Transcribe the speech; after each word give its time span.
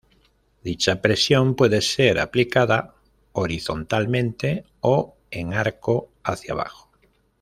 Dicha 0.63 0.99
presión 0.99 1.53
puede 1.53 1.79
ser 1.83 2.17
aplicada 2.19 2.95
horizontalmente 3.33 4.65
o 4.79 5.15
en 5.29 5.53
arco 5.53 6.09
hacia 6.23 6.53
abajo. 6.55 6.89